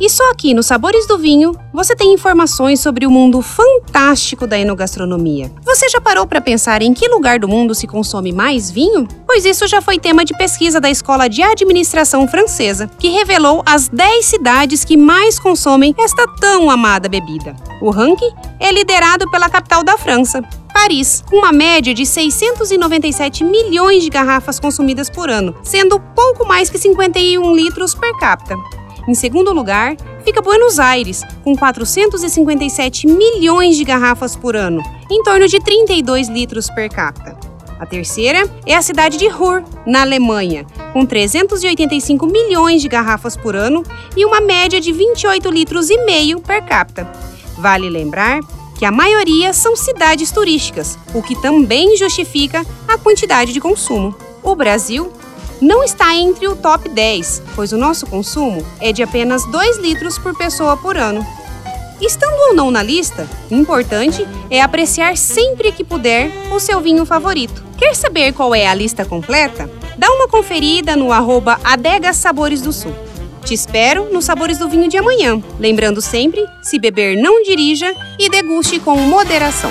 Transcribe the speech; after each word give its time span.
e 0.00 0.08
só 0.08 0.30
aqui 0.30 0.54
no 0.54 0.62
Sabores 0.62 1.06
do 1.06 1.18
Vinho 1.18 1.54
você 1.72 1.94
tem 1.94 2.14
informações 2.14 2.80
sobre 2.80 3.06
o 3.06 3.10
mundo 3.10 3.42
fantástico 3.42 4.46
da 4.46 4.58
enogastronomia. 4.58 5.52
Você 5.64 5.88
já 5.90 6.00
parou 6.00 6.26
para 6.26 6.40
pensar 6.40 6.80
em 6.80 6.94
que 6.94 7.06
lugar 7.06 7.38
do 7.38 7.46
mundo 7.46 7.74
se 7.74 7.86
consome 7.86 8.32
mais 8.32 8.70
vinho? 8.70 9.06
Pois 9.26 9.44
isso 9.44 9.68
já 9.68 9.82
foi 9.82 9.98
tema 9.98 10.24
de 10.24 10.36
pesquisa 10.36 10.80
da 10.80 10.90
Escola 10.90 11.28
de 11.28 11.42
Administração 11.42 12.26
Francesa, 12.26 12.90
que 12.98 13.10
revelou 13.10 13.62
as 13.66 13.88
10 13.88 14.24
cidades 14.24 14.84
que 14.84 14.96
mais 14.96 15.38
consomem 15.38 15.94
esta 15.98 16.26
tão 16.40 16.70
amada 16.70 17.08
bebida. 17.08 17.54
O 17.82 17.90
ranking 17.90 18.32
é 18.58 18.72
liderado 18.72 19.30
pela 19.30 19.50
capital 19.50 19.84
da 19.84 19.98
França, 19.98 20.42
Paris, 20.72 21.22
com 21.28 21.36
uma 21.36 21.52
média 21.52 21.92
de 21.92 22.06
697 22.06 23.44
milhões 23.44 24.02
de 24.02 24.08
garrafas 24.08 24.58
consumidas 24.58 25.10
por 25.10 25.28
ano, 25.28 25.54
sendo 25.62 26.00
pouco 26.00 26.46
mais 26.46 26.70
que 26.70 26.78
51 26.78 27.54
litros 27.54 27.94
per 27.94 28.16
capita. 28.18 28.56
Em 29.08 29.14
segundo 29.14 29.52
lugar, 29.52 29.96
fica 30.24 30.42
Buenos 30.42 30.78
Aires, 30.78 31.22
com 31.42 31.56
457 31.56 33.06
milhões 33.06 33.76
de 33.76 33.84
garrafas 33.84 34.36
por 34.36 34.54
ano, 34.54 34.82
em 35.10 35.22
torno 35.22 35.48
de 35.48 35.58
32 35.58 36.28
litros 36.28 36.68
per 36.70 36.90
capita. 36.90 37.38
A 37.78 37.86
terceira 37.86 38.46
é 38.66 38.76
a 38.76 38.82
cidade 38.82 39.16
de 39.16 39.26
Ruhr, 39.26 39.64
na 39.86 40.02
Alemanha, 40.02 40.66
com 40.92 41.06
385 41.06 42.26
milhões 42.26 42.82
de 42.82 42.88
garrafas 42.88 43.38
por 43.38 43.56
ano 43.56 43.82
e 44.14 44.24
uma 44.26 44.40
média 44.40 44.78
de 44.78 44.92
28 44.92 45.48
litros 45.48 45.88
e 45.88 46.04
meio 46.04 46.40
per 46.40 46.62
capita. 46.62 47.10
Vale 47.56 47.88
lembrar 47.88 48.40
que 48.78 48.84
a 48.84 48.90
maioria 48.90 49.54
são 49.54 49.74
cidades 49.76 50.30
turísticas, 50.30 50.98
o 51.14 51.22
que 51.22 51.40
também 51.40 51.96
justifica 51.96 52.64
a 52.86 52.98
quantidade 52.98 53.52
de 53.52 53.60
consumo. 53.60 54.14
O 54.42 54.54
Brasil 54.54 55.10
não 55.60 55.84
está 55.84 56.14
entre 56.14 56.48
o 56.48 56.56
top 56.56 56.88
10, 56.88 57.42
pois 57.54 57.72
o 57.72 57.76
nosso 57.76 58.06
consumo 58.06 58.64
é 58.80 58.92
de 58.92 59.02
apenas 59.02 59.44
2 59.46 59.78
litros 59.78 60.18
por 60.18 60.36
pessoa 60.36 60.76
por 60.76 60.96
ano. 60.96 61.24
Estando 62.00 62.48
ou 62.48 62.54
não 62.54 62.70
na 62.70 62.82
lista, 62.82 63.28
o 63.50 63.54
importante 63.54 64.26
é 64.50 64.62
apreciar 64.62 65.18
sempre 65.18 65.70
que 65.70 65.84
puder 65.84 66.30
o 66.50 66.58
seu 66.58 66.80
vinho 66.80 67.04
favorito. 67.04 67.62
Quer 67.76 67.94
saber 67.94 68.32
qual 68.32 68.54
é 68.54 68.66
a 68.66 68.74
lista 68.74 69.04
completa? 69.04 69.70
Dá 69.98 70.10
uma 70.10 70.26
conferida 70.26 70.96
no 70.96 71.12
arroba 71.12 71.60
Adega 71.62 72.12
Sabores 72.14 72.62
do 72.62 72.72
Sul. 72.72 72.94
Te 73.44 73.52
espero 73.52 74.10
nos 74.10 74.24
Sabores 74.24 74.58
do 74.58 74.68
Vinho 74.68 74.88
de 74.88 74.96
amanhã. 74.96 75.42
Lembrando 75.58 76.00
sempre, 76.00 76.44
se 76.62 76.78
beber 76.78 77.16
não 77.16 77.42
dirija 77.42 77.94
e 78.18 78.30
deguste 78.30 78.78
com 78.80 78.96
moderação. 78.96 79.70